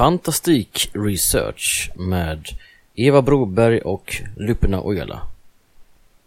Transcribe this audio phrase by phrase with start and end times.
[0.00, 2.44] Fantastik Research med
[2.94, 5.20] Eva Broberg och Lupina Ojala.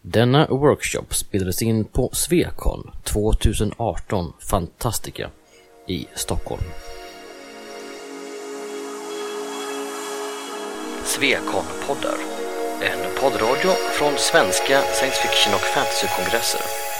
[0.01, 5.29] Denna workshop spelades in på Svekon 2018 Fantastica
[5.87, 6.63] i Stockholm.
[11.03, 12.17] Svekon-poddar.
[12.81, 16.92] En poddradio från svenska science fiction och fantasykongresser.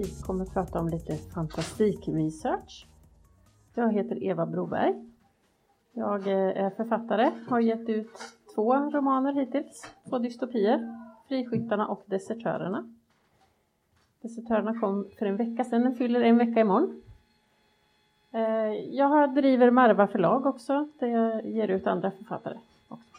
[0.00, 2.86] Vi kommer prata om lite fantastikresearch.
[3.74, 4.94] Jag heter Eva Broberg.
[5.92, 8.10] Jag eh, är författare, har gett ut
[8.54, 10.96] två romaner hittills, två dystopier,
[11.28, 12.94] Friskyttarna och Desertörerna.
[14.20, 17.02] Desertörerna kom för en vecka sedan, den fyller en vecka imorgon.
[18.32, 22.58] Eh, jag driver Marva förlag också, där jag ger ut andra författare.
[22.88, 23.16] Också.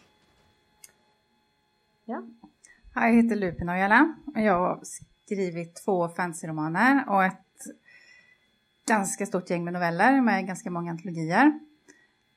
[2.05, 2.23] Ja.
[2.95, 4.79] Jag heter Lupin Ojala och jag
[5.31, 7.57] skrivit två fantasyromaner och ett
[8.87, 11.59] ganska stort gäng med noveller med ganska många antologier.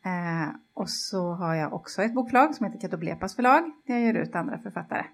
[0.04, 4.14] Eh, och så har jag också ett boklag som heter Katoblepas förlag där jag ger
[4.14, 5.04] ut andra författare.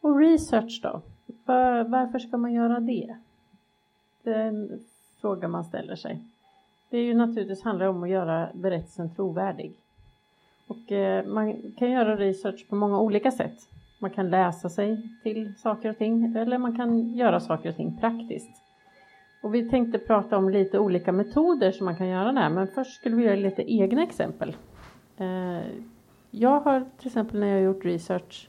[0.00, 1.02] Och research då?
[1.44, 3.16] Var, varför ska man göra det?
[4.22, 4.84] Det är en
[5.20, 6.24] fråga man ställer sig.
[6.90, 9.72] Det är ju naturligtvis handlar om att göra berättelsen trovärdig.
[10.66, 13.68] Och eh, man kan göra research på många olika sätt.
[13.98, 17.98] Man kan läsa sig till saker och ting eller man kan göra saker och ting
[18.00, 18.62] praktiskt.
[19.42, 22.68] Och vi tänkte prata om lite olika metoder som man kan göra det här, men
[22.68, 24.56] först skulle vi göra lite egna exempel.
[25.16, 25.60] Eh,
[26.30, 28.48] jag har till exempel när jag har gjort research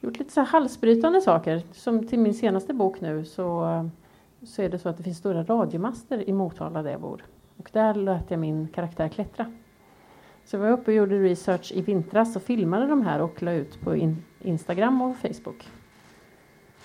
[0.00, 1.62] gjort lite så här halsbrytande saker.
[1.72, 3.90] Som till min senaste bok nu så,
[4.42, 7.24] så är det så att det finns stora radiomaster i Motala där jag bor.
[7.56, 9.52] Och där lät jag min karaktär klättra.
[10.44, 13.52] Så jag var uppe och gjorde research i vintras och filmade de här och la
[13.52, 15.68] ut på in Instagram och Facebook.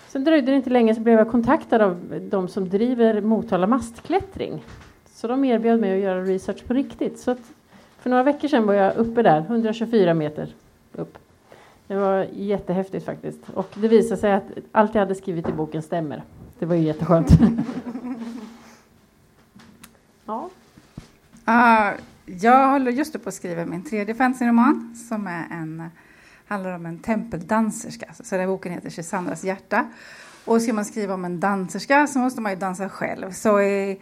[0.07, 4.63] Sen dröjde det inte länge så blev jag kontaktad av de som driver Motala mastklättring.
[5.05, 7.19] Så de erbjöd mig att göra research på riktigt.
[7.19, 7.35] Så
[7.97, 10.53] för några veckor sedan var jag uppe där, 124 meter
[10.93, 11.17] upp.
[11.87, 13.49] Det var jättehäftigt faktiskt.
[13.53, 16.23] Och det visade sig att allt jag hade skrivit i boken stämmer.
[16.59, 17.31] Det var ju jätteskönt.
[20.25, 20.49] ja.
[21.47, 25.89] Uh, jag håller just på att skriva min tredje fantasyroman som är en,
[26.49, 28.13] handlar om en tempeldanserska.
[28.13, 29.87] Så den här boken heter Sandras hjärta.
[30.45, 33.31] Och ska man skriva om en danserska så måste man ju dansa själv.
[33.31, 34.01] Så i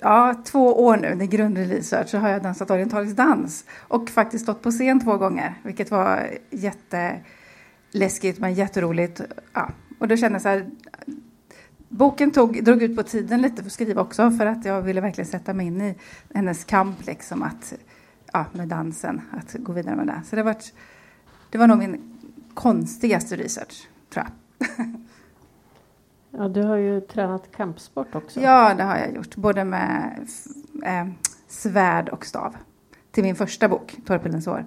[0.00, 3.64] ja, två år nu, i grundlig så har jag dansat orientalisk dans.
[3.78, 9.20] Och faktiskt stått på scen två gånger, vilket var jätteläskigt men jätteroligt.
[9.52, 9.70] Ja.
[9.98, 10.70] Och då kände jag så här,
[11.88, 15.00] Boken tog, drog ut på tiden lite för att skriva också för att jag ville
[15.00, 15.94] verkligen sätta mig in i
[16.34, 17.74] hennes kamp liksom att,
[18.32, 20.20] ja, med dansen, att gå vidare med det.
[20.24, 20.72] Så det har varit
[21.52, 22.00] det var nog min
[22.54, 24.86] konstigaste research, tror jag.
[26.36, 28.40] Ja, du har ju tränat kampsport också.
[28.40, 30.28] Ja, det har jag gjort, både med
[30.84, 31.08] eh,
[31.46, 32.56] svärd och stav.
[33.10, 34.64] Till min första bok, Torpedens år.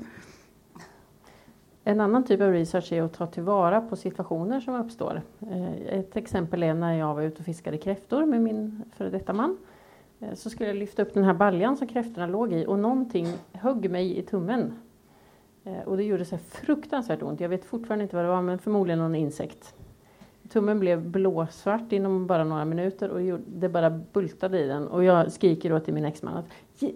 [1.84, 5.22] En annan typ av research är att ta tillvara på situationer som uppstår.
[5.40, 9.34] Eh, ett exempel är när jag var ute och fiskade kräftor med min före detta
[9.34, 9.58] man.
[10.20, 13.28] Eh, så skulle jag lyfta upp den här baljan som kräftorna låg i och någonting
[13.52, 14.74] högg mig i tummen.
[15.66, 17.40] Eh, och det gjorde så fruktansvärt ont.
[17.40, 19.74] Jag vet fortfarande inte vad det var, men förmodligen någon insekt.
[20.50, 24.88] Tummen blev blåsvart inom bara några minuter och det bara bultade i den.
[24.88, 26.46] Och jag skriker då till min exman att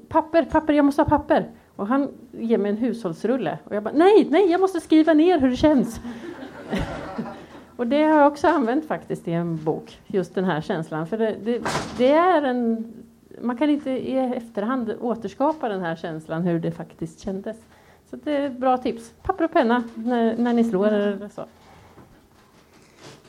[0.10, 1.50] papper, papper, jag måste ha papper.
[1.76, 3.58] Och han ger mig en hushållsrulle.
[3.64, 6.02] Och jag bara, nej, nej, jag måste skriva ner hur det känns.
[7.76, 11.08] och det har jag också använt faktiskt i en bok, just den här känslan.
[11.08, 11.62] För det, det,
[11.98, 12.94] det, är en...
[13.42, 17.58] Man kan inte i efterhand återskapa den här känslan, hur det faktiskt kändes.
[18.10, 19.14] Så det är ett bra tips.
[19.24, 21.46] Papper och penna när, när ni slår eller så.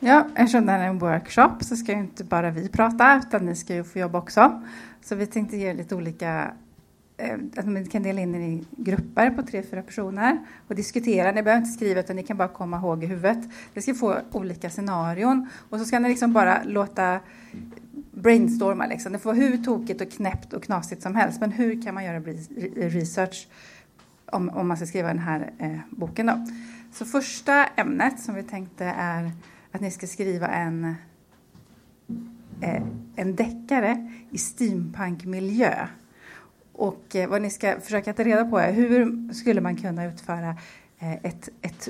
[0.00, 3.46] Ja, eftersom det här är en workshop så ska ju inte bara vi prata, utan
[3.46, 4.62] ni ska ju få jobba också.
[5.02, 6.52] Så vi tänkte ge lite olika
[7.16, 10.38] eh, att man kan dela in er i grupper på tre, fyra personer
[10.68, 11.32] och diskutera.
[11.32, 13.38] Ni behöver inte skriva utan ni kan bara komma ihåg i huvudet.
[13.74, 17.20] Ni ska få olika scenarion och så ska ni liksom bara låta
[18.12, 18.86] brainstorma.
[18.86, 19.12] Liksom.
[19.12, 21.40] Det får vara hur tokigt och knäppt och knasigt som helst.
[21.40, 22.20] Men hur kan man göra
[22.76, 23.48] research
[24.32, 26.26] om, om man ska skriva den här eh, boken?
[26.26, 26.46] Då?
[26.92, 29.32] Så första ämnet som vi tänkte är
[29.72, 30.94] att ni ska skriva en,
[32.60, 32.82] eh,
[33.16, 35.86] en deckare i steampunkmiljö.
[36.72, 40.56] Och eh, vad ni ska försöka ta reda på är hur skulle man kunna utföra
[40.98, 41.88] eh, ett, ett,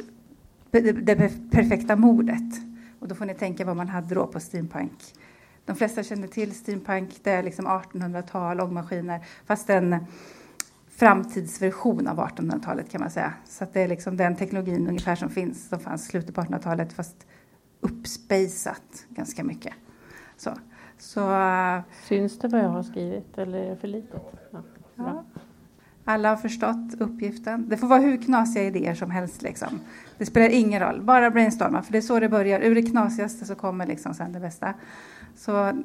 [1.02, 2.54] det perfekta mordet?
[2.98, 5.14] Och då får ni tänka vad man hade då på steampunk,
[5.64, 9.96] de flesta känner till steampunk, det är liksom 1800-tal, ångmaskiner, fast den
[11.00, 13.32] framtidsversion av 1800-talet kan man säga.
[13.44, 16.92] Så det är liksom den teknologin ungefär som finns, som fanns i slutet på 1800-talet,
[16.92, 17.26] fast
[17.80, 19.74] uppspejsat ganska mycket.
[20.36, 20.50] Så.
[20.98, 21.36] Så,
[22.08, 24.22] Syns det vad jag har skrivit eller är det för litet?
[24.50, 24.62] Ja.
[24.96, 25.24] ja.
[26.04, 27.68] Alla har förstått uppgiften.
[27.68, 29.42] Det får vara hur knasiga idéer som helst.
[29.42, 29.80] Liksom.
[30.18, 32.60] Det spelar ingen roll, bara brainstorma, för det är så det börjar.
[32.60, 34.74] Ur det knasigaste så kommer liksom sen det bästa.
[35.36, 35.82] Så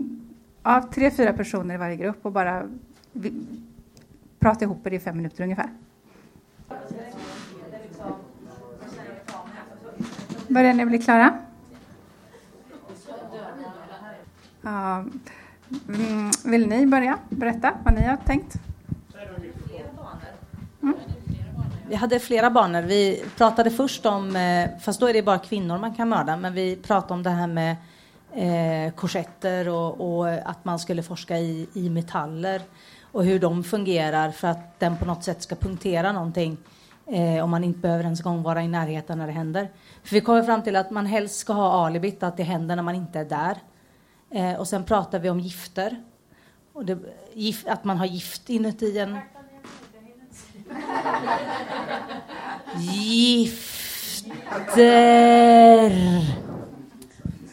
[0.63, 2.63] ja, tre, fyra personer i varje grupp och bara
[4.45, 5.69] prata ihop er i fem minuter ungefär.
[10.47, 11.39] Börjar ni bli klara?
[14.61, 15.05] Ja.
[15.87, 18.55] Mm, vill ni börja berätta vad ni har tänkt?
[20.81, 20.95] Mm.
[21.89, 22.81] Vi hade flera banor.
[22.81, 26.53] Vi pratade först om, eh, fast då är det bara kvinnor man kan mörda, men
[26.53, 27.75] vi pratade om det här med
[28.33, 32.61] eh, korsetter och, och, att man skulle forska i, i metaller
[33.15, 36.57] och hur de fungerar för att den på något sätt ska punktera någonting
[37.07, 39.69] eh, om man inte behöver ens gång vara i närheten när det händer.
[40.03, 42.83] För vi kommer fram till att man helst ska ha alibit, att det händer när
[42.83, 43.57] man inte är där.
[44.29, 46.03] Eh, och sen pratar vi om gifter.
[46.73, 46.97] Och det,
[47.33, 49.17] gif, att man har gift inuti en...
[52.77, 54.25] Gifter!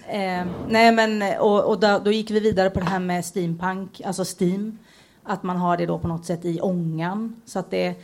[0.08, 4.00] Eh, nej men, och, och då, då, gick vi vidare på det här med steampunk,
[4.04, 4.78] alltså steam.
[5.22, 7.36] Att man har det då på något sätt i ångan.
[7.44, 7.94] Så att det,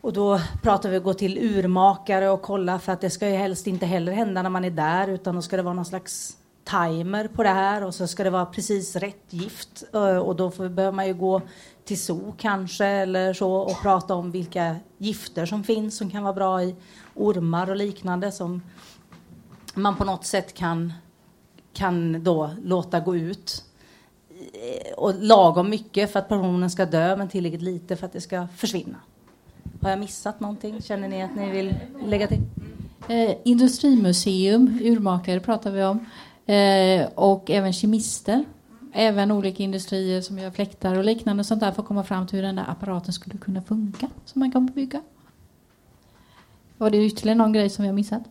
[0.00, 3.28] och då pratar vi om att gå till urmakare och kolla för att det ska
[3.28, 5.84] ju helst inte heller hända när man är där utan då ska det vara någon
[5.84, 10.36] slags timer på det här och så ska det vara precis rätt gift eh, och
[10.36, 11.42] då får, behöver man ju gå
[11.84, 16.32] till zoo kanske eller så och prata om vilka gifter som finns som kan vara
[16.32, 16.76] bra i
[17.14, 18.62] ormar och liknande som
[19.74, 20.92] man på något sätt kan,
[21.72, 23.64] kan då låta gå ut
[24.96, 28.48] och lagom mycket för att personen ska dö men tillräckligt lite för att det ska
[28.56, 28.96] försvinna.
[29.80, 30.82] Har jag missat någonting?
[30.82, 31.74] Känner ni att ni vill
[32.06, 32.42] lägga till?
[33.08, 36.06] Eh, industrimuseum, urmakare pratar vi om.
[36.54, 38.44] Eh, och även kemister.
[38.94, 42.36] Även olika industrier som gör fläktar och liknande sånt där för att komma fram till
[42.36, 45.02] hur den där apparaten skulle kunna funka som man kan bygga.
[46.78, 48.22] Var det ytterligare någon grej som vi har missat?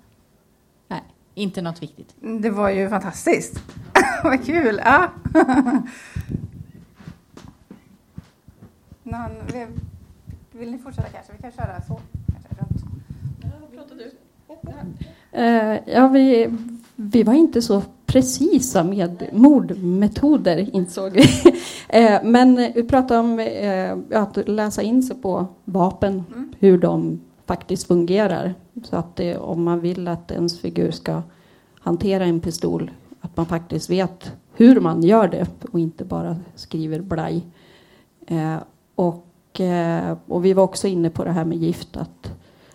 [0.88, 1.02] Nej,
[1.36, 2.16] inte något viktigt.
[2.42, 3.62] Det var ju fantastiskt.
[4.24, 4.81] Vad kul!
[4.86, 5.12] Ja.
[9.03, 9.68] någon, vill,
[10.51, 11.33] vill ni fortsätta kanske?
[11.33, 12.00] Vi kan köra så.
[12.31, 12.83] Kanske, runt.
[13.42, 14.12] Ja, pratar du?
[15.38, 16.50] Uh, ja, vi
[17.01, 21.24] vi var inte så precisa med mordmetoder, insåg vi.
[21.94, 26.53] Eh, men vi pratade om eh, att läsa in sig på vapen, mm.
[26.59, 28.53] hur de faktiskt fungerar.
[28.83, 31.21] Så att det, om man vill att ens figur ska
[31.80, 32.92] hantera en pistol,
[33.22, 37.46] att man faktiskt vet hur man gör det och inte bara skriver blaj.
[38.28, 38.58] Eh,
[38.96, 39.62] och,
[40.28, 42.32] och vi var också inne på det här med gift, att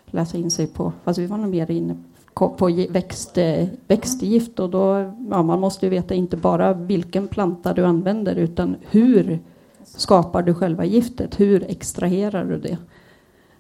[0.07, 1.97] läsa in sig på, fast vi var nog mer inne
[2.35, 3.39] på växt,
[3.87, 8.77] växtgift och då, ja, man måste ju veta inte bara vilken planta du använder utan
[8.91, 9.39] hur
[9.85, 11.41] skapar du själva giftet?
[11.41, 12.79] Hur extraherar du det?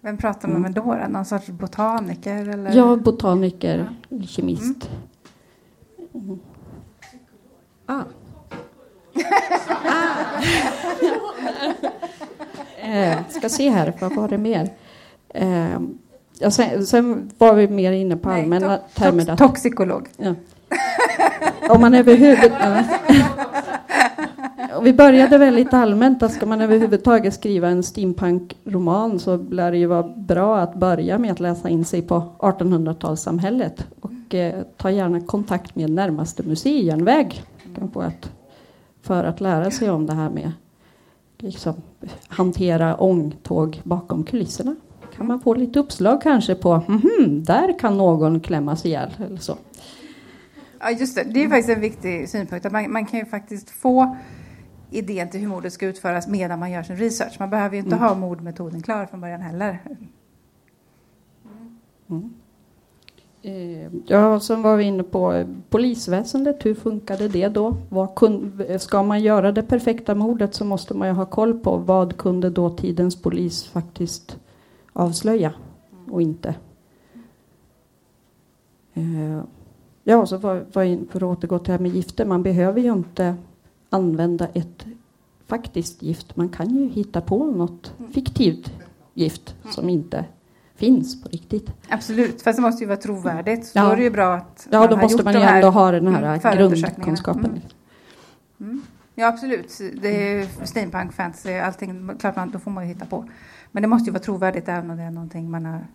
[0.00, 0.96] Vem pratar man med då?
[1.08, 2.48] Någon sorts botaniker?
[2.48, 2.76] Eller?
[2.76, 4.22] Ja, botaniker, ja.
[4.22, 4.88] kemist.
[4.90, 4.98] Mm.
[7.86, 8.02] Ah.
[8.02, 8.04] ah.
[12.86, 14.70] eh, ska se här, vad var det mer?
[15.28, 15.78] Eh,
[16.38, 19.24] Ja, sen, sen, var vi mer inne på allmänna termer.
[19.24, 20.08] Tox, toxikolog.
[20.16, 20.34] Ja.
[21.68, 22.52] Om man överhuvud...
[22.60, 22.82] Ja.
[24.82, 29.86] vi började väldigt allmänt att ska man överhuvudtaget skriva en steampunk-roman så lär det ju
[29.86, 35.20] vara bra att börja med att läsa in sig på 1800-talssamhället och eh, ta gärna
[35.20, 37.42] kontakt med närmaste museijärnväg
[39.02, 40.52] för att lära sig om det här med
[41.38, 41.74] liksom,
[42.28, 44.76] hantera ångtåg bakom kulisserna
[45.16, 49.56] kan man få lite uppslag kanske på mm, där kan någon klämmas ihjäl eller så.
[50.80, 51.24] Ja, just det.
[51.24, 52.66] Det är faktiskt en viktig synpunkt.
[52.66, 54.16] Att man, man kan ju faktiskt få
[54.90, 57.36] idén till hur mordet ska utföras medan man gör sin research.
[57.38, 58.08] Man behöver ju inte mm.
[58.08, 59.82] ha mordmetoden klar från början heller.
[62.10, 62.34] Mm.
[63.46, 66.66] Eh, ja, sen var vi inne på polisväsendet.
[66.66, 67.76] Hur funkade det då?
[68.16, 72.16] Kun, ska man göra det perfekta mordet så måste man ju ha koll på vad
[72.16, 74.38] kunde dåtidens polis faktiskt
[74.92, 75.52] avslöja
[76.10, 76.54] och inte.
[78.94, 79.40] Eh,
[80.04, 82.24] ja, så var, var för att återgå till det här med gifter.
[82.24, 83.36] Man behöver ju inte
[83.90, 84.86] använda ett
[85.46, 86.36] faktiskt gift.
[86.36, 88.72] Man kan ju hitta på något fiktivt
[89.14, 90.24] gift som inte
[90.76, 91.70] finns på riktigt.
[91.88, 93.66] Absolut, fast det måste ju vara trovärdigt.
[93.66, 93.84] Så ja.
[93.84, 96.22] då är det ju bra att Ja, då måste man ju ändå ha den här
[96.22, 97.44] mm, grundkunskapen.
[97.44, 97.60] Mm.
[98.60, 98.82] Mm.
[99.14, 99.78] Ja, absolut.
[100.02, 102.10] Det är steampunk, fantasy, allting.
[102.18, 103.28] Klart man, då får man ju hitta på.
[103.72, 105.86] Men det måste ju vara trovärdigt även om det är någonting man har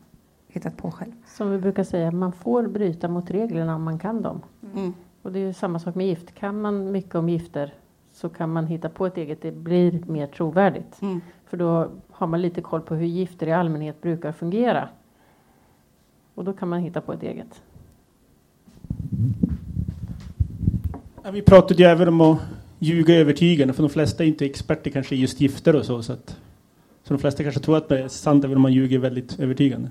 [0.48, 1.12] hittat på själv.
[1.28, 4.42] Som vi brukar säga, man får bryta mot reglerna om man kan dem.
[4.76, 4.94] Mm.
[5.22, 6.36] Och det är ju samma sak med gift.
[6.36, 7.74] Kan man mycket om gifter
[8.14, 9.42] så kan man hitta på ett eget.
[9.42, 11.02] Det blir mer trovärdigt.
[11.52, 14.90] För då har man lite koll på hur gifter i allmänhet brukar fungera.
[16.36, 17.62] Och då kan man hitta på ett eget.
[21.24, 22.40] Ja, vi pratade ju även om att
[22.80, 26.04] ljuga övertygande, för de flesta är inte experter kanske i just gifter och så.
[26.04, 26.38] Så, att,
[27.04, 29.90] så de flesta kanske tror att det är sant även om man ljuger väldigt övertygande.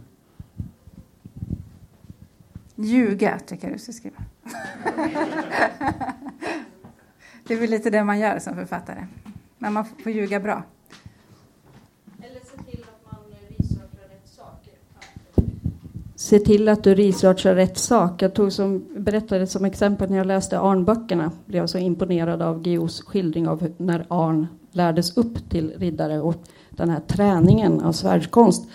[2.76, 4.17] Ljuga, tycker jag du ska skriva.
[7.47, 9.07] det är väl lite det man gör som författare.
[9.59, 10.64] Men man får ljuga bra.
[12.23, 14.75] Eller se till att man researchar rätt saker.
[16.30, 18.22] Se till att du researchar rätt sak.
[18.22, 21.30] Jag tog som, berättade som exempel när jag läste Arn-böckerna.
[21.46, 26.34] Blev jag så imponerad av Guillous skildring av när Arn lärdes upp till riddare och
[26.70, 28.68] den här träningen av svärdskonst.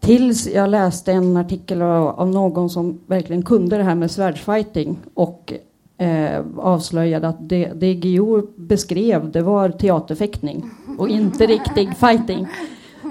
[0.00, 4.98] Tills jag läste en artikel av, av någon som verkligen kunde det här med svärdsfighting
[5.14, 5.52] och
[5.98, 12.46] eh, avslöjade att det, det Geo beskrev det var teaterfäktning och inte riktig fighting.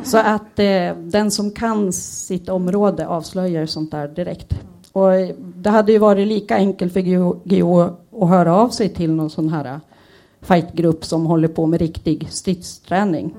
[0.08, 4.54] Så att eh, den som kan sitt område avslöjar sånt där direkt.
[4.92, 7.00] Och eh, det hade ju varit lika enkelt för
[7.44, 7.80] Geo
[8.22, 9.78] att höra av sig till någon sån här eh,
[10.42, 13.36] fightgrupp som håller på med riktig stridsträning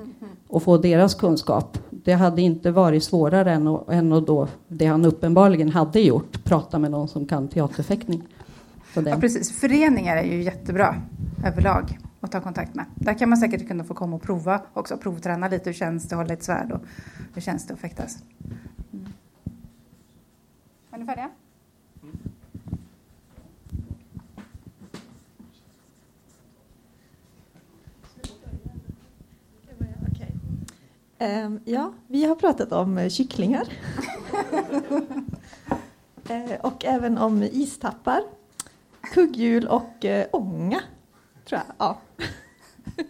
[0.47, 1.77] och få deras kunskap.
[1.89, 6.43] Det hade inte varit svårare än att, än att då, det han uppenbarligen hade gjort,
[6.43, 8.23] prata med någon som kan teaterfäktning.
[8.93, 9.59] Ja, precis.
[9.59, 10.95] Föreningar är ju jättebra
[11.45, 12.85] överlag att ta kontakt med.
[12.95, 16.15] Där kan man säkert kunna få komma och prova också, provträna lite hur känns det
[16.15, 16.81] att hålla ett svärd och
[17.33, 18.17] hur känns det att fäktas.
[18.93, 19.07] Mm.
[20.91, 21.29] Är ni färdiga?
[31.21, 33.67] Ehm, ja, vi har pratat om eh, kycklingar.
[36.29, 38.21] Eh, och även om istappar,
[39.01, 40.81] kugghjul och eh, ånga,
[41.49, 41.75] tror jag.
[41.77, 41.97] Ja.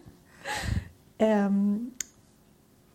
[1.18, 1.92] Ehm,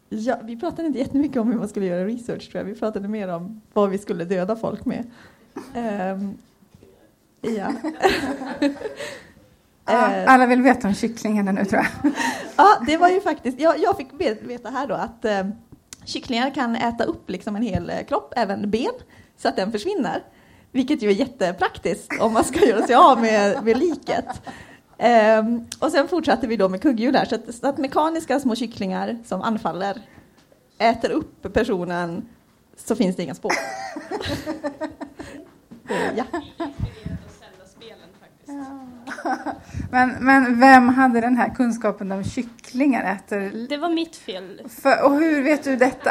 [0.09, 2.65] ja, vi pratade inte jättemycket om hur man skulle göra research, tror jag.
[2.65, 5.11] Vi pratade mer om vad vi skulle döda folk med.
[5.75, 6.35] Ehm,
[7.41, 7.73] ja.
[9.87, 12.13] Ja, Eh, alla vill veta om kycklingarna nu tror jag.
[12.57, 15.47] Ja, det var ju faktiskt, jag, jag fick ve- veta här då att eh,
[16.05, 18.93] kycklingar kan äta upp liksom en hel eh, kropp, även ben,
[19.37, 20.23] så att den försvinner.
[20.73, 24.27] Vilket ju är jättepraktiskt om man ska göra sig av med, med liket.
[24.99, 28.55] Ehm, och sen fortsatte vi då med kugghjul här, så att, så att mekaniska små
[28.55, 30.03] kycklingar som anfaller
[30.79, 32.29] äter upp personen
[32.77, 33.53] så finns det inga spår.
[36.17, 36.25] Ja.
[39.91, 43.67] Men, men vem hade den här kunskapen om kycklingar äter?
[43.69, 44.63] Det var mitt fel.
[44.69, 46.11] För, och hur vet du detta?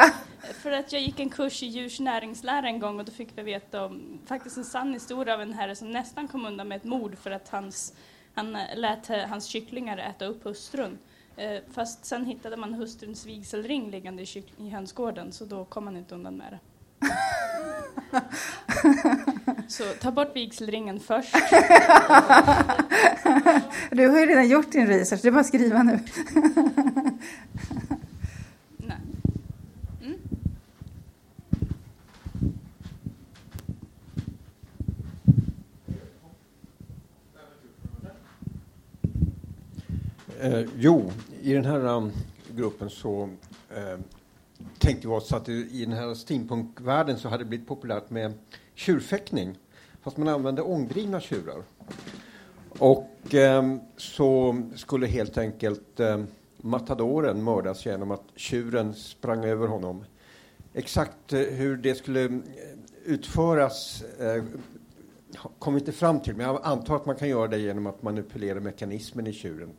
[0.62, 3.42] För att jag gick en kurs i djurs näringslära en gång och då fick vi
[3.42, 6.84] veta om faktiskt en sann historia av en herre som nästan kom undan med ett
[6.84, 7.92] mord för att hans,
[8.34, 10.98] han eh, lät eh, hans kycklingar äta upp hustrun.
[11.36, 15.96] Eh, Fast sen hittade man hustruns vigselring liggande i, i hönsgården så då kom han
[15.96, 16.58] inte undan med det.
[19.68, 21.34] Så ta bort vigselringen först.
[23.90, 26.00] Du har ju redan gjort din research, det är bara att skriva nu.
[40.40, 41.10] Eh, jo,
[41.42, 42.12] i den här um,
[42.56, 43.28] gruppen så
[43.76, 43.98] eh,
[44.78, 48.32] tänkte vi oss att det, i den här steampunkvärlden så hade det blivit populärt med
[48.74, 49.58] tjurfäktning.
[50.02, 51.62] Fast man använde ångdrivna tjurar.
[52.78, 56.24] Och eh, så skulle helt enkelt eh,
[56.56, 60.04] matadoren mördas genom att tjuren sprang över honom.
[60.72, 62.30] Exakt eh, hur det skulle eh,
[63.04, 64.44] utföras eh,
[65.58, 68.02] kom vi inte fram till, men jag antar att man kan göra det genom att
[68.02, 69.70] manipulera mekanismen i tjuren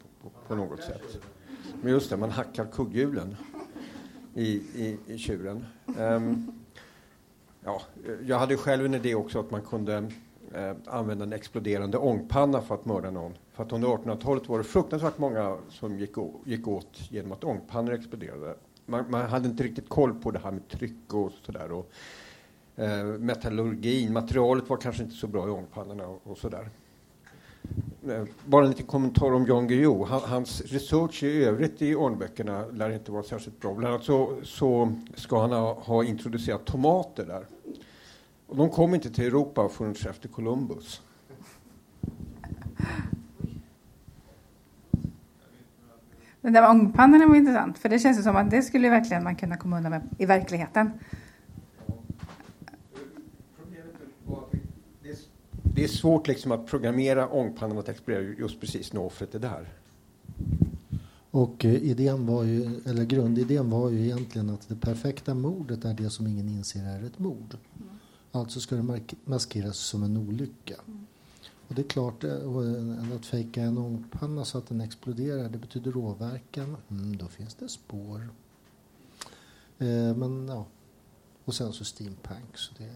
[0.47, 1.17] på, något sätt.
[1.81, 3.35] Men just det, man hackar kugghjulen
[4.33, 5.65] i, i, i tjuren.
[5.99, 6.51] Um,
[7.63, 7.81] ja,
[8.25, 10.11] jag hade själv en idé också att man kunde
[10.53, 13.33] eh, använda en exploderande ångpanna för att mörda någon.
[13.53, 16.15] För att under 1800-talet var det fruktansvärt många som gick,
[16.45, 18.55] gick åt genom att ångpannor exploderade.
[18.85, 21.71] Man, man hade inte riktigt koll på det här med tryck och sådär.
[21.71, 21.91] Och,
[22.75, 26.69] eh, metallurgin, materialet var kanske inte så bra i ångpannorna och, och sådär.
[28.09, 30.05] Eh, bara en liten kommentar om Jan Guillou.
[30.05, 33.73] Hans research i övrigt i ormböckerna lär inte vara särskilt bra.
[33.73, 37.45] Bland annat så, så ska han ha, ha introducerat tomater där.
[38.47, 41.01] Och de kom inte till Europa förrän efter Columbus.
[46.41, 49.57] Den där ångpannorna var intressant, för det känns som att det skulle verkligen man kunna
[49.57, 50.91] komma undan med i verkligheten.
[55.75, 59.73] Det är svårt liksom att programmera ångpannan att explodera just precis när offret är där.
[61.31, 65.93] Och eh, idén var ju, eller grundidén var ju egentligen att det perfekta mordet är
[65.93, 67.57] det som ingen inser är ett mord.
[67.75, 67.89] Mm.
[68.31, 70.75] Alltså ska det maskeras som en olycka.
[70.87, 71.05] Mm.
[71.67, 75.91] Och det är klart, eh, att fejka en ångpanna så att den exploderar, det betyder
[75.91, 76.77] råverkan.
[76.89, 78.29] Mm, då finns det spår.
[79.77, 80.65] Eh, men ja,
[81.45, 82.57] och sen så steampunk.
[82.57, 82.95] Så det,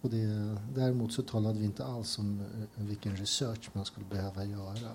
[0.00, 4.44] och det, däremot så talade vi inte alls om eh, vilken research man skulle behöva
[4.44, 4.90] göra.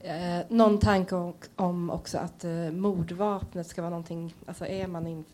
[0.00, 5.06] Eh, någon tanke om, om också att eh, mordvapnet ska vara någonting, alltså är man
[5.06, 5.24] i en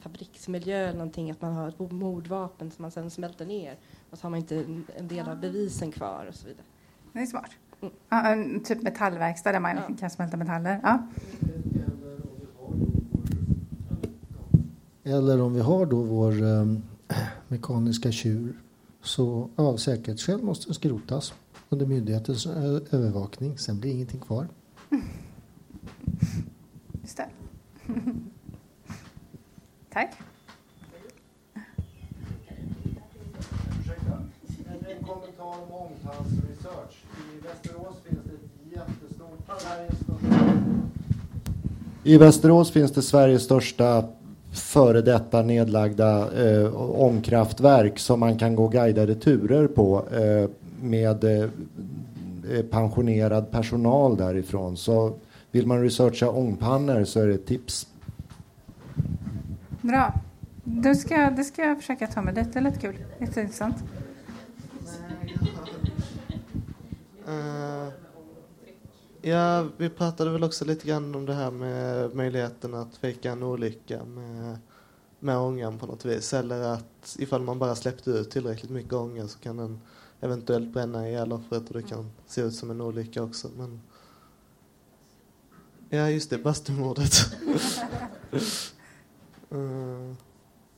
[0.00, 3.76] fabriksmiljö eller någonting, att man har ett mordvapen som man sen smälter ner
[4.10, 6.64] och så har man inte en del av bevisen kvar och så vidare.
[7.12, 7.50] Det är smart.
[7.80, 7.94] Mm.
[8.08, 9.96] Ja, en typ metallverkstad där man ja.
[10.00, 10.80] kan smälta metaller.
[10.82, 11.06] Ja.
[15.04, 16.82] Eller om vi har då vår um,
[17.48, 18.56] mekaniska tjur
[19.02, 21.34] så av säkerhetsskäl måste den skrotas
[21.68, 23.58] under myndighetens övervakning.
[23.58, 24.48] Sen blir ingenting kvar.
[27.02, 27.28] Just det.
[29.92, 30.10] Tack.
[34.88, 37.04] En kommentar om Ångtals Research.
[37.16, 39.28] I Västerås finns det ett jättestort...
[42.08, 44.04] I Västerås finns det Sveriges största
[44.52, 50.50] före detta nedlagda eh, ångkraftverk som man kan gå guidade turer på eh,
[50.82, 51.50] med eh,
[52.70, 54.76] pensionerad personal därifrån.
[54.76, 55.12] Så
[55.50, 57.86] vill man researcha ångpannor så är det ett tips.
[59.80, 60.14] Bra.
[60.64, 62.48] Det ska, det ska jag försöka ta med.
[62.52, 62.96] Det lät kul.
[63.18, 63.76] Jätteintressant.
[67.28, 68.07] Uh,
[69.28, 73.42] ja, vi pratade väl också lite grann om det här med möjligheten att fejka en
[73.42, 74.58] olycka med,
[75.18, 76.34] med ångan på något vis.
[76.34, 79.80] Eller att ifall man bara släppte ut tillräckligt mycket ånga så kan den
[80.20, 83.50] eventuellt bränna ihjäl offret och det kan se ut som en olycka också.
[83.56, 83.80] Men...
[85.88, 87.12] Ja, just det, bastumordet.
[89.52, 90.14] uh,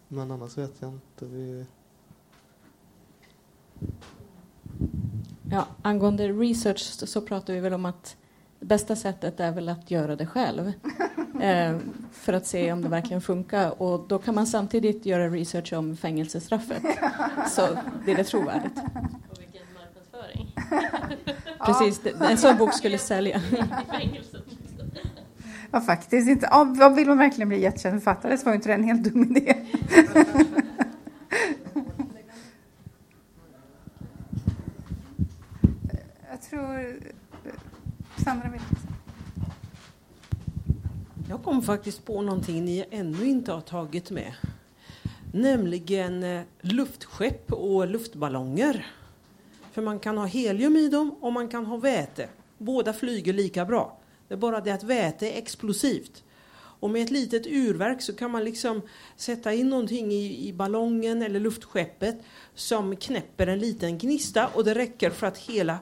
[0.08, 1.26] men annars vet jag inte.
[1.26, 1.66] Vi...
[5.50, 8.16] Ja, angående research så, så pratar vi väl om att
[8.60, 10.72] bästa sättet är väl att göra det själv.
[11.40, 11.76] Eh,
[12.12, 13.82] för att se om det verkligen funkar.
[13.82, 16.82] Och då kan man samtidigt göra research om fängelsestraffet.
[17.48, 17.68] Så
[18.04, 18.80] det är det trovärdigt.
[21.66, 23.40] Precis, en sån bok skulle sälja.
[25.70, 26.50] Ja, faktiskt inte.
[26.96, 29.56] Vill man verkligen bli jättekänd författare så var inte det en helt dum idé.
[36.30, 37.00] Jag tror...
[38.24, 38.60] Sandra vill
[41.28, 44.32] Jag kom faktiskt på någonting ni ännu inte har tagit med.
[45.32, 48.86] Nämligen eh, luftskepp och luftballonger.
[49.72, 52.28] För man kan ha helium i dem och man kan ha väte.
[52.58, 53.98] Båda flyger lika bra.
[54.28, 56.24] Det är bara det att väte är explosivt.
[56.52, 58.82] Och med ett litet urverk så kan man liksom
[59.16, 62.16] sätta in någonting i, i ballongen eller luftskeppet
[62.54, 65.78] som knäpper en liten gnista och det räcker för att hela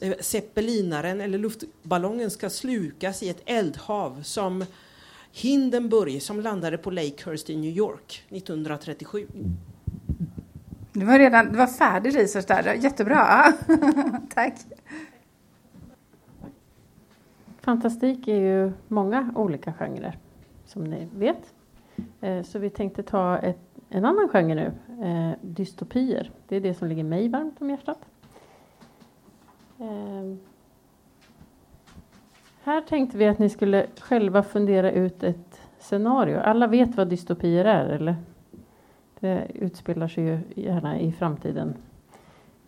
[0.00, 4.64] eh, zeppelinaren eller luftballongen ska slukas i ett eldhav som
[5.36, 9.26] Hindenburg som landade på Lakehurst i New York 1937.
[10.92, 12.74] Det var redan det var färdig research där.
[12.74, 13.52] Jättebra.
[14.34, 14.54] Tack.
[17.60, 20.18] Fantastik är ju många olika genrer,
[20.66, 21.54] som ni vet.
[22.20, 24.72] Eh, så vi tänkte ta ett, en annan genre nu,
[25.06, 26.30] eh, dystopier.
[26.48, 27.98] Det är det som ligger mig varmt om hjärtat.
[32.66, 36.38] Här tänkte vi att ni skulle själva fundera ut ett scenario.
[36.38, 38.16] Alla vet vad dystopier är, eller?
[39.20, 41.74] Det utspelar sig ju gärna i framtiden.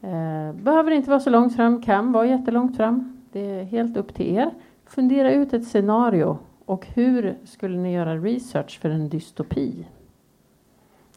[0.00, 3.22] Eh, behöver inte vara så långt fram, kan vara jättelångt fram.
[3.32, 4.50] Det är helt upp till er.
[4.86, 9.86] Fundera ut ett scenario och hur skulle ni göra research för en dystopi?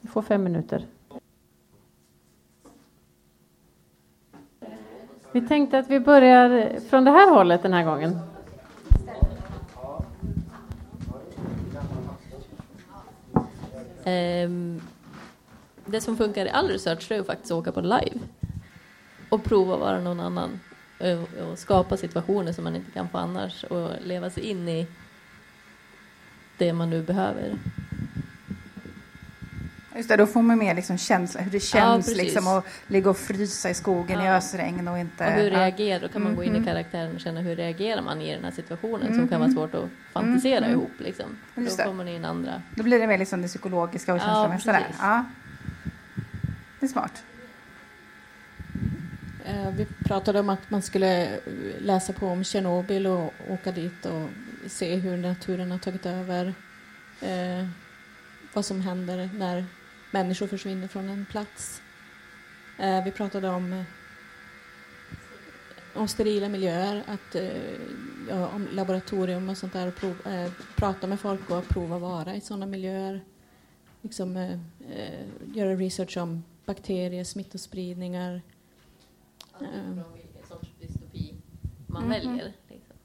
[0.01, 0.85] Ni får fem minuter.
[5.31, 8.30] Vi tänkte att vi börjar från det här hållet den här gången.
[14.05, 14.81] Um,
[15.85, 18.19] det som funkar i all research är att faktiskt att åka på live.
[19.29, 20.59] Och prova att vara någon annan.
[21.51, 23.63] Och skapa situationer som man inte kan få annars.
[23.63, 24.87] Och leva sig in i
[26.57, 27.57] det man nu behöver.
[30.01, 32.17] Just det, då får man mer liksom känsla, hur det känns precis.
[32.23, 34.35] liksom att ligga och frysa i skogen i Ja.
[34.35, 35.25] ösregn och inte...
[35.25, 35.59] Och hur ja.
[35.59, 36.65] reagerar, då kan man gå in i Mhm.
[36.67, 39.55] karaktären och känna hur reagerar man i den här situationen som kan vara Mhm.
[39.55, 40.79] svårt att fantisera Mm, mm.
[40.79, 41.25] ihop liksom.
[41.55, 42.61] Just Då kommer ni in andra.
[42.75, 44.95] Då blir det mer liksom det psykologiska och Ja, känslomässiga precis.
[45.01, 45.25] Ja.
[46.79, 47.23] Det är smart.
[49.45, 51.39] Eh, Vi pratade om att man skulle eh,
[51.79, 54.29] läsa på om Tjernobyl och åka dit och
[54.67, 56.53] se hur naturen har tagit över.
[57.21, 57.67] Eh,
[58.53, 59.65] vad som händer när
[60.11, 61.81] människor försvinner från en plats.
[62.79, 63.83] Eh, vi pratade om, eh,
[65.95, 69.87] om sterila miljöer, att, eh, om laboratorium och sånt där.
[69.87, 73.21] Och prov, eh, prata med folk och prova vara i sådana miljöer.
[74.01, 74.51] Liksom, eh,
[74.91, 78.41] eh, göra research om bakterier, smittospridningar.
[79.61, 79.67] Eh,
[80.13, 81.35] vilken sorts dystopi
[81.87, 82.09] man Mhm.
[82.11, 82.53] väljer.
[82.69, 82.95] Liksom.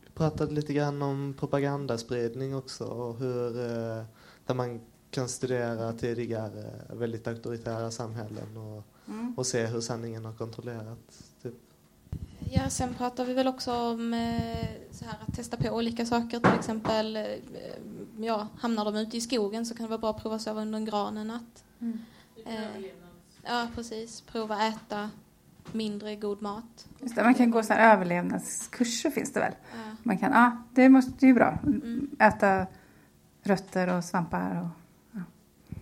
[0.00, 4.04] Vi pratade lite grann om propagandaspridning också och hur eh,
[4.46, 9.34] där man kan studera tidigare väldigt auktoritära samhällen och, Mm.
[9.36, 11.32] och se hur sanningen har kontrollerats.
[11.42, 11.54] Typ.
[12.50, 16.40] Ja, sen pratar vi väl också om eh, så här, att testa på olika saker.
[16.40, 17.24] Till exempel, eh,
[18.18, 20.62] ja, hamnar de ute i skogen så kan det vara bra att prova att sova
[20.62, 21.64] under en gran en natt.
[21.80, 21.98] Mm.
[22.46, 22.84] Eh,
[23.42, 24.20] ja, precis.
[24.20, 25.10] Prova äta
[25.72, 26.86] mindre god mat.
[27.00, 29.54] Just det, man kan gå så här överlevnadskurser finns det väl?
[29.72, 29.96] Ja.
[30.02, 31.58] Man kan, ja, det måste det är ju bra.
[31.62, 32.10] Mm.
[32.18, 32.66] Äta
[33.42, 34.68] rötter och svampar och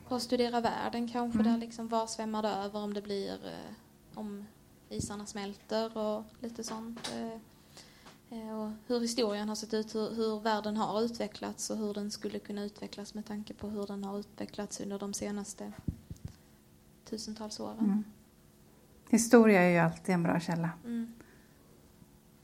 [0.09, 1.53] Och studera världen kanske, Mm.
[1.53, 3.75] där liksom var svämmar det över om det blir, eh,
[4.15, 4.45] om
[4.89, 7.11] isarna smälter och lite sånt.
[7.15, 11.95] Eh, eh, och hur historien har sett ut, hur, hur världen har utvecklats och hur
[11.95, 15.73] den skulle kunna utvecklas med tanke på hur den har utvecklats under de senaste
[17.11, 17.79] tusentals åren.
[17.79, 18.05] mm.
[19.11, 20.71] Historia är ju alltid en bra källa.
[20.85, 21.13] Mm.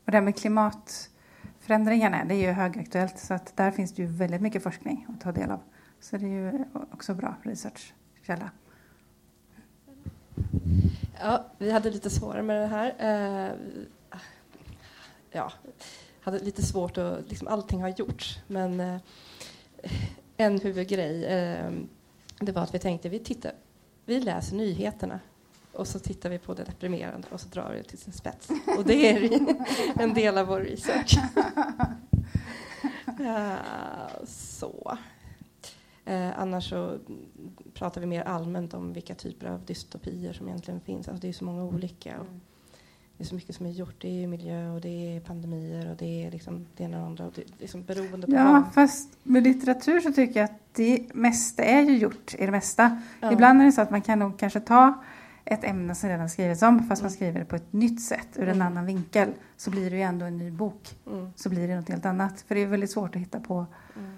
[0.04, 4.08] Och det här med klimatförändringarna, det är ju högaktuellt så att där finns det ju
[4.08, 5.60] väldigt mycket forskning att ta del av.
[6.00, 8.50] Så det är ju också bra researchkälla.
[11.20, 12.94] Ja, vi hade lite svårare med det här.
[12.98, 13.52] Eh,
[15.30, 15.52] ja,
[16.20, 17.28] hade lite svårt att...
[17.28, 19.00] Liksom, allting har gjorts, men eh,
[20.36, 21.70] en huvudgrej eh,
[22.40, 23.52] det var att vi tänkte vi tittar,
[24.04, 25.20] vi läser nyheterna
[25.76, 28.48] och så tittar vi på det deprimerande och så drar vi det till sin spets.
[28.78, 29.40] Och det är
[30.02, 31.18] en del av vår research.
[33.18, 33.56] Ja,
[34.26, 34.98] så.
[36.04, 36.98] Eh, annars så
[37.74, 41.08] pratar vi mer allmänt om vilka typer av dystopier som egentligen finns.
[41.08, 42.20] Alltså det är så många olika.
[42.20, 42.26] Och
[43.16, 43.94] det är så mycket som är gjort.
[44.00, 47.26] Det är miljö och det är pandemier och det är liksom det ena och andra.
[47.26, 48.74] Och det är liksom beroende på Ja, vad.
[48.74, 53.02] fast med litteratur så tycker jag att det mesta är ju gjort i det mesta.
[53.20, 53.32] Ja.
[53.32, 55.04] Ibland är det så att man kan nog kanske ta
[55.46, 58.42] ett ämne som redan skrivits om fast man skriver det på ett nytt sätt ur
[58.48, 58.66] en Mm.
[58.66, 60.98] annan vinkel så blir det ju ändå en ny bok.
[61.06, 61.30] Mm.
[61.36, 62.40] Så blir det något helt annat.
[62.40, 64.10] För det är väldigt svårt att hitta på Mm.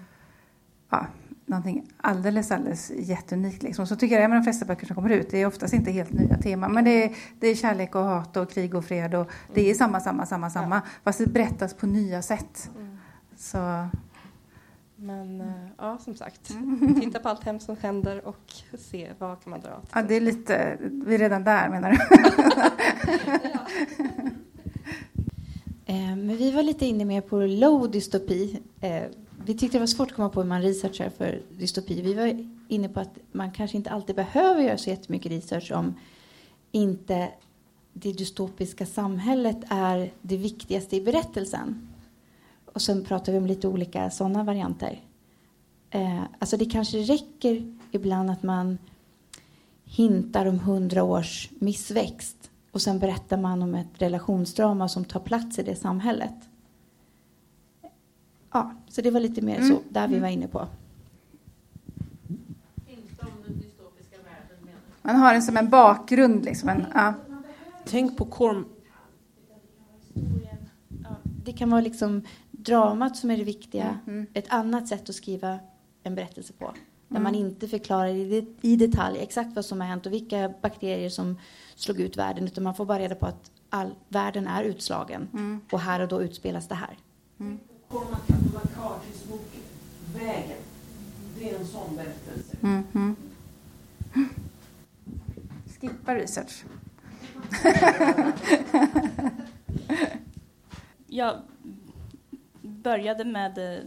[0.89, 1.05] ja,
[1.45, 3.63] någonting alldeles, alldeles jätteunikt.
[3.63, 3.87] Liksom.
[3.87, 5.31] Så tycker jag med de flesta böcker som kommer ut.
[5.31, 6.73] Det är oftast inte helt nya teman.
[6.73, 9.15] Men det är, det är kärlek och hat och krig och fred.
[9.15, 10.81] Och det är samma, samma, samma, samma.
[11.03, 12.69] Fast det berättas på nya sätt.
[12.75, 12.97] Mm.
[13.37, 13.87] Så
[15.01, 17.01] Men eh, ja, som sagt, Mm.
[17.01, 19.81] titta på allt hemskt som händer och se vad kan man dra.
[19.93, 21.97] ja, det är lite, vi är redan där menar du?
[25.85, 28.59] Eh, Men vi var lite inne mer på low dystopi.
[28.81, 29.03] Eh,
[29.45, 32.01] Vi tyckte det var svårt att komma på hur man researchar för dystopi.
[32.01, 35.95] Vi var inne på att man kanske inte alltid behöver göra så jättemycket research om
[36.71, 37.29] inte
[37.93, 41.87] det dystopiska samhället är det viktigaste i berättelsen.
[42.73, 45.01] Och sen pratar vi om lite olika sådana varianter.
[45.89, 48.77] Eh, Alltså det kanske räcker ibland att man
[49.83, 55.59] hintar om hundra års missväxt och sen berättar man om ett relationsdrama som tar plats
[55.59, 56.33] i det samhället.
[58.51, 59.83] Ja, så det var lite mer så Mm.
[59.89, 60.21] där vi Mm.
[60.21, 60.67] var inne på.
[65.01, 66.45] Man har den som en bakgrund.
[66.45, 66.69] Liksom.
[66.69, 67.13] En, ja.
[67.85, 68.65] Tänk på Corm...
[71.45, 72.21] Det kan vara liksom
[72.63, 73.99] dramat som är det viktiga.
[74.07, 74.27] Mm.
[74.33, 75.59] Ett annat sätt att skriva
[76.03, 76.65] en berättelse på.
[77.07, 77.23] Där Mm.
[77.23, 81.09] man inte förklarar i, det, i detalj exakt vad som har hänt och vilka bakterier
[81.09, 81.37] som
[81.75, 82.43] slog ut världen.
[82.45, 85.27] Utan man får bara reda på att all, världen är utslagen.
[85.33, 85.61] Mm.
[85.71, 86.97] Och här och då utspelas det här.
[87.87, 89.41] Cormac McCarthys bok
[90.15, 90.57] Vägen.
[91.39, 92.57] Det är en sån berättelse.
[92.61, 93.15] Mm, mm.
[95.79, 96.63] Skippa research.
[101.07, 101.35] Jag
[102.89, 103.57] började med...
[103.57, 103.83] eh,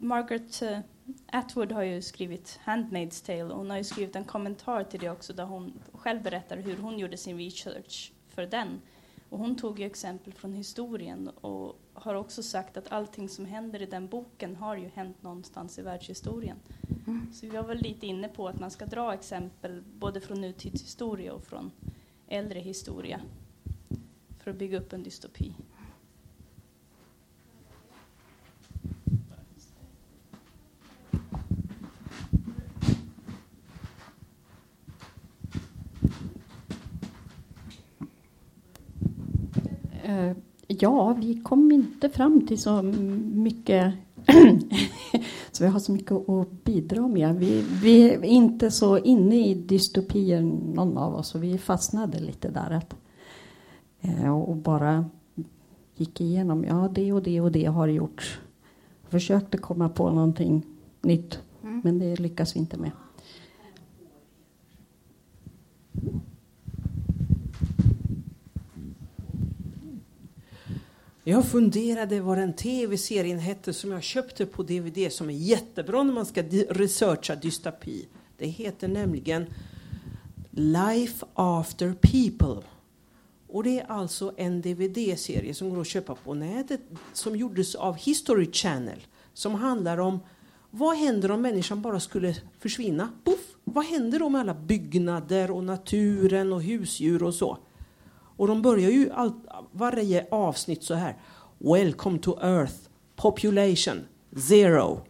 [0.00, 0.78] Margaret eh,
[1.26, 5.10] Atwood har ju skrivit Handmaid's Tale och hon har ju skrivit en kommentar till det
[5.10, 8.80] också där hon själv berättar hur hon gjorde sin research för den.
[9.28, 13.82] Och hon tog ju exempel från historien och har också sagt att allting som händer
[13.82, 16.56] i den boken har ju hänt någonstans i världshistorien.
[17.06, 17.32] Mm.
[17.32, 21.32] Så vi var väl lite inne på att man ska dra exempel både från nutidshistoria
[21.32, 21.70] och från
[22.28, 23.20] äldre historia
[24.38, 25.54] för att bygga upp en dystopi.
[40.66, 43.94] Ja, vi kom inte fram till så mycket
[45.52, 47.36] så vi har så mycket att bidra med.
[47.36, 50.40] Vi, vi är inte så inne i dystopier
[50.74, 52.70] någon av oss och vi fastnade lite där.
[52.70, 52.94] Att,
[54.00, 55.04] eh, och bara
[55.96, 58.38] gick igenom, ja det och det och det har gjorts.
[59.08, 60.66] Försökte komma på någonting
[61.00, 61.80] nytt, Mm.
[61.84, 62.90] men det lyckas vi inte med.
[71.24, 76.12] Jag funderade vad den tv-serien hette som jag köpte på DVD som är jättebra när
[76.12, 78.08] man ska researcha dystopi.
[78.38, 79.46] Det heter nämligen
[80.50, 82.68] Life After People.
[83.48, 86.80] Och det är alltså en DVD-serie som går att köpa på nätet
[87.12, 88.98] som gjordes av History Channel
[89.32, 90.20] som handlar om
[90.70, 93.08] vad händer om människan bara skulle försvinna?
[93.24, 93.56] Puff!
[93.64, 97.58] Vad händer då med alla byggnader och naturen och husdjur och så?
[98.42, 99.34] Och de börjar ju allt,
[99.72, 101.16] varje avsnitt så här.
[101.58, 102.74] Welcome to Earth.
[103.16, 104.00] Population
[104.36, 105.00] zero.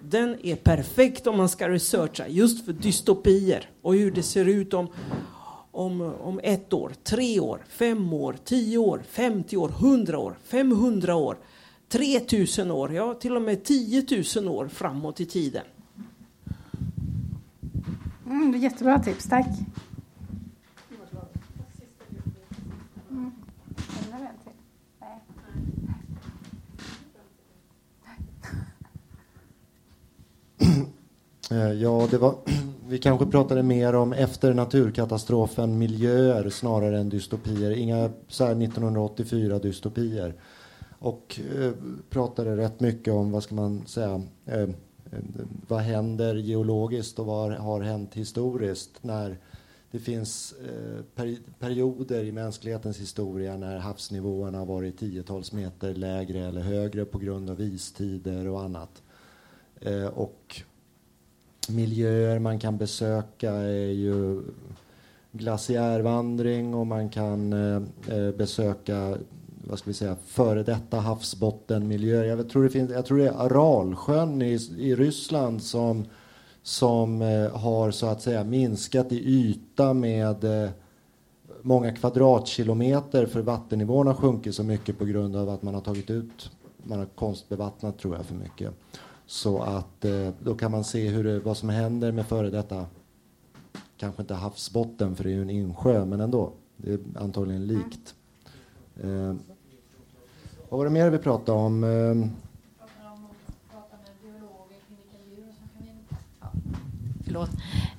[0.00, 4.74] Den är perfekt om man ska researcha just för dystopier och hur det ser ut
[4.74, 4.88] om,
[5.70, 11.14] om, om ett år, tre år, fem år, tio år, femtio år, hundra år, femhundra
[11.14, 11.38] år,
[11.88, 15.64] tretusen år, ja till och med tiotusen år framåt i tiden.
[18.26, 19.46] Mm, jättebra tips, tack.
[23.14, 23.32] Mm.
[24.10, 24.52] Lämnar vi en till?
[25.00, 25.20] Nej.
[30.58, 30.86] Eh,
[31.54, 32.34] Eh, ja, det var,
[32.88, 37.70] vi kanske pratade mer om efter naturkatastrofen miljöer snarare än dystopier.
[37.70, 40.34] Inga så 1984 dystopier.
[40.98, 41.72] Och eh,
[42.10, 44.68] pratade rätt mycket om, vad ska man säga, eh, eh,
[45.68, 49.38] vad händer geologiskt och vad har hänt historiskt när
[49.90, 51.24] det finns eh,
[51.58, 57.50] perioder i mänsklighetens historia när havsnivåerna har varit tiotals meter lägre eller högre på grund
[57.50, 59.02] av istider och annat.
[59.80, 60.62] Eh, och
[61.68, 64.42] miljöer man kan besöka är ju
[65.32, 67.82] glaciärvandring och man kan eh,
[68.16, 69.16] eh, besöka
[69.68, 72.24] vad ska vi säga, före detta havsbottenmiljöer.
[72.24, 76.04] Jag tror det, finns, jag tror det är Aralsjön i, i Ryssland som,
[76.62, 80.70] som eh, har så att säga minskat i yta med eh,
[81.62, 86.10] många kvadratkilometer för vattennivån har sjunkit så mycket på grund av att man har tagit
[86.10, 86.50] ut,
[86.82, 88.70] man har konstbevattnat tror jag för mycket.
[89.26, 92.86] Så att eh, då kan man se hur det, vad som händer med före detta,
[93.96, 96.52] kanske inte havsbotten för det är ju en insjö, men ändå.
[96.76, 98.14] Det är antagligen likt.
[99.02, 99.34] Eh,
[100.68, 101.84] vad var det mer vi pratade om?
[101.84, 102.30] Eh,
[107.24, 107.50] Förlåt.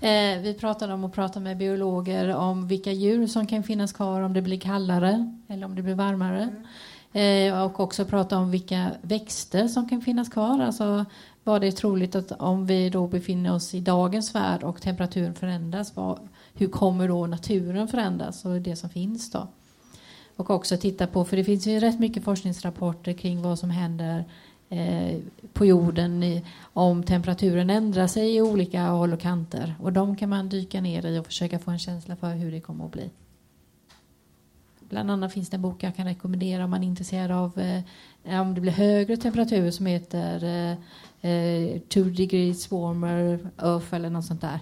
[0.02, 4.22] Eh, vi pratade om att prata med biologer om vilka djur som kan finnas kvar
[4.22, 6.50] om det blir kallare eller om det blir varmare.
[7.16, 10.60] Eh, och också prata om vilka växter som kan finnas kvar.
[10.60, 11.06] Alltså
[11.44, 15.36] vad det är troligt att om vi då befinner oss i dagens värld och temperaturen
[15.36, 16.20] förändras, vad,
[16.54, 19.48] hur kommer då naturen förändras och det som finns då?
[20.36, 24.26] Och också titta på, för det finns ju rätt mycket forskningsrapporter kring vad som händer
[24.70, 25.18] eh,
[25.54, 29.76] på jorden i, om temperaturen ändrar sig i olika håll och kanter.
[29.82, 32.62] Och de kan man dyka ner i och försöka få en känsla för hur det
[32.62, 33.10] kommer att bli.
[34.90, 38.42] Bland annat finns det en bok jag kan rekommendera om man är intresserad av eh,
[38.42, 44.26] om det blir högre temperatur som heter eh, eh, Two degrees warmer Earth eller något
[44.26, 44.60] sånt där.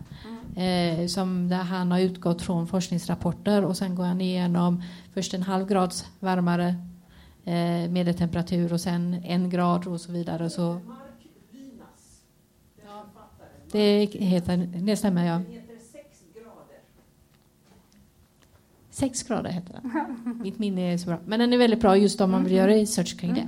[0.55, 4.83] Eh, som där han har utgått från forskningsrapporter och sen går han igenom
[5.13, 6.75] först en halv grads varmare
[7.45, 10.49] eh, medeltemperatur och sen en grad och så vidare.
[10.49, 10.79] Så
[13.71, 15.62] det heter, det stämmer ja.
[18.93, 20.39] Sex grader heter den.
[20.41, 21.17] Mitt minne är så bra.
[21.25, 23.47] Men den är väldigt bra just om man vill göra research kring det.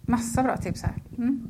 [0.00, 0.94] Massa bra tips här.
[1.18, 1.48] Mm.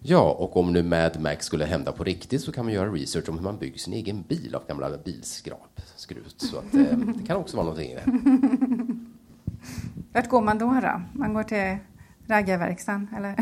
[0.00, 3.28] Ja, och om nu Mad Max skulle hända på riktigt så kan man göra research
[3.28, 6.40] om hur man bygger sin egen bil av gamla bilskrap, skrut.
[6.40, 8.04] Så att, eh, det kan också vara någonting i det.
[10.12, 10.80] Vart går man då?
[10.82, 11.02] då?
[11.12, 11.76] Man går till
[12.26, 13.36] raggarverkstan eller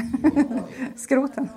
[0.97, 1.49] skroten?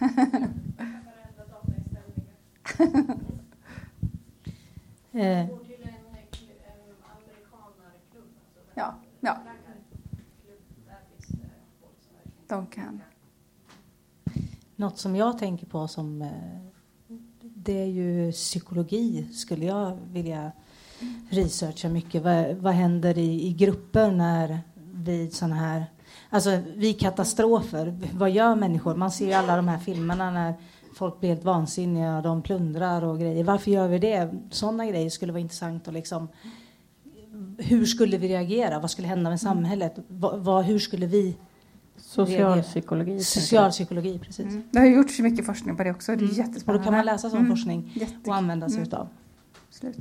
[5.14, 5.46] Eh,
[8.74, 9.36] Ja, ja.
[12.48, 13.02] De kan.
[14.76, 16.28] Något som jag tänker på som eh,
[17.40, 20.52] det är ju psykologi skulle jag vilja
[21.30, 22.22] researcha mycket.
[22.22, 24.60] Vad, vad händer i, i grupper när
[24.92, 25.84] vid sådana här,
[26.30, 28.94] alltså vid katastrofer, vad gör människor?
[28.94, 30.54] Man ser ju alla de här filmerna när
[30.94, 33.44] folk blir helt vansinniga, de plundrar och grejer.
[33.44, 34.34] Varför gör vi det?
[34.50, 36.28] Sådana grejer skulle vara intressant att liksom
[37.58, 38.78] hur skulle vi reagera?
[38.80, 39.94] Vad skulle hända med samhället?
[40.08, 41.36] Vad, vad, hur skulle vi
[41.96, 43.20] Socialpsykologi.
[43.24, 44.46] Socialpsykologi, precis.
[44.46, 44.62] Mm.
[44.70, 46.12] Det har gjorts mycket forskning på det också.
[46.12, 46.34] Det är Mm.
[46.36, 46.72] jättespännande.
[46.72, 47.50] Och då kan man läsa sån Mm.
[47.50, 48.20] forskning Jättekul.
[48.26, 48.88] och använda sig Mm.
[48.88, 49.08] utav.
[49.68, 49.96] Absolut.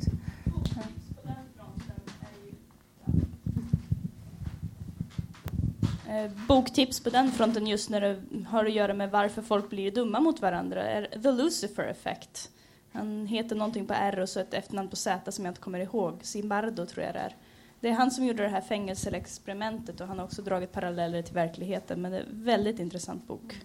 [6.13, 9.91] Eh, boktips på den fronten just när det har att göra med varför folk blir
[9.91, 12.51] dumma mot varandra är The Lucifer Effect.
[12.91, 15.79] Han heter någonting på R och så ett efternamn på Z som jag inte kommer
[15.79, 16.19] ihåg.
[16.21, 17.35] Zimbardo tror jag det är.
[17.79, 21.33] Det är han som gjorde det här fängelseexperimentet och han har också dragit paralleller till
[21.33, 22.01] verkligheten.
[22.01, 23.61] Men det är en väldigt intressant bok.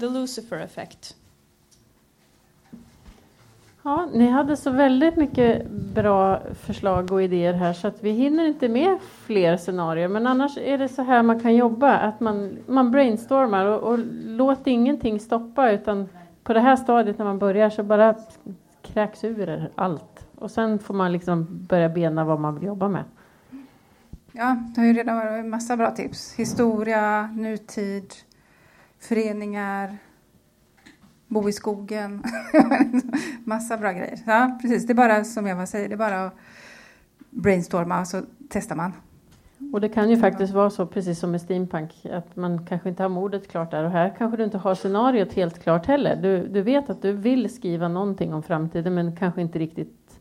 [0.00, 1.16] The Lucifer Effect.
[3.86, 8.46] Ja, ni hade så väldigt mycket bra förslag och idéer här så att vi hinner
[8.46, 10.08] inte med fler scenarier.
[10.08, 13.98] Men annars är det så här man kan jobba, att man, man brainstormar och, och
[14.24, 16.08] låt ingenting stoppa utan
[16.42, 18.14] på det här stadiet när man börjar så bara
[18.82, 20.26] kräks ur allt.
[20.34, 23.04] Och sen får man liksom börja bena vad man vill jobba med.
[24.32, 26.34] Ja, det har ju redan varit en massa bra tips.
[26.34, 28.12] Historia, nutid,
[28.98, 29.96] föreningar,
[31.28, 32.22] bo i skogen.
[33.44, 34.18] massa bra grejer.
[34.26, 34.86] Ja, precis.
[34.86, 36.34] Det är bara som Eva säger, det är bara att
[37.30, 38.92] brainstorma och så testar man.
[39.72, 43.02] Och det kan ju faktiskt vara så, precis som med steampunk, att man kanske inte
[43.02, 46.16] har modet klart där och här kanske du inte har scenariot helt klart heller.
[46.16, 50.20] Du, du vet att du vill skriva någonting om framtiden men kanske inte riktigt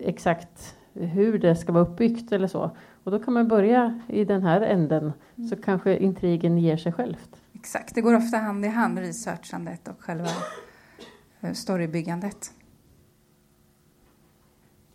[0.00, 2.70] exakt hur det ska vara uppbyggt eller så.
[3.04, 5.12] Och då kan man börja i den här änden
[5.50, 7.37] så kanske intrigen ger sig självt.
[7.60, 10.28] Exakt, det går ofta hand i hand, researchandet och själva
[11.40, 12.52] eh, storybyggandet.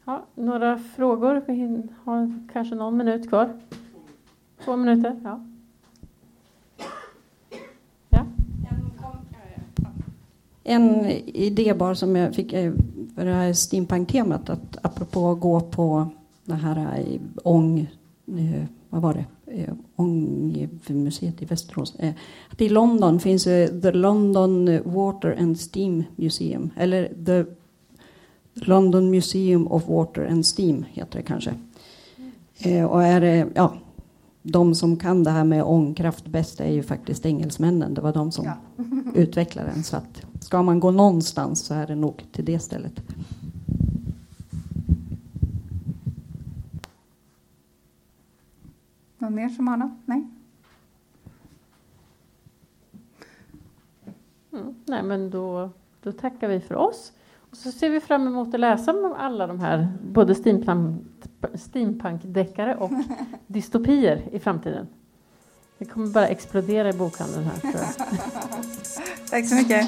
[0.05, 1.43] Ja, några frågor?
[1.47, 3.59] Vi har kanske någon minut kvar.
[4.63, 5.21] Två minuter?
[5.23, 5.45] Ja.
[10.63, 12.73] En idé bara som jag fick eh,
[13.15, 16.07] för det här steampunk-temat, att apropå gå på
[16.45, 17.91] det här eh, ång,
[18.89, 21.95] vad var det, Eh, ångmuseet i Västerås.
[21.99, 22.13] Eh,
[22.49, 27.45] Att i London finns eh, The London Water and Steam Museum, eller The
[28.53, 31.53] London Museum of Water and Steam heter det kanske.
[32.59, 33.73] Eh, Och är det, ja,
[34.41, 37.93] de som kan det här med ångkraft bäst är ju faktiskt engelsmännen.
[37.93, 38.53] Det var de som Ja.
[39.15, 39.83] utvecklade den.
[39.83, 43.01] Så att ska man gå någonstans så är det nog till det stället.
[49.33, 49.91] Någon mer som har något?
[50.05, 50.27] Nej?
[54.53, 54.75] Mm.
[54.85, 55.69] Nej, men då,
[56.01, 57.11] då tackar vi för oss.
[57.49, 61.01] Och så ser vi fram emot att läsa om alla de här, både steampunk,
[61.53, 62.91] steampunk-deckare och
[63.47, 64.87] dystopier i framtiden.
[65.77, 68.07] Det kommer bara explodera i bokhandeln här, tror jag.
[69.29, 69.87] Tack så mycket.